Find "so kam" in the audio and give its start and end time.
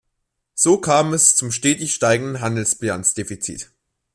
0.55-1.13